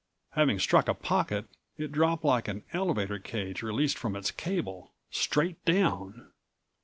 Having 0.31 0.57
struck 0.57 0.87
a 0.89 0.95
pocket, 0.95 1.45
it 1.77 1.91
dropped 1.91 2.25
like 2.25 2.47
an 2.47 2.63
elevator 2.73 3.19
cage 3.19 3.61
released 3.61 3.99
from 3.99 4.15
its 4.15 4.31
cable, 4.31 4.93
straight 5.11 5.63
down. 5.63 6.31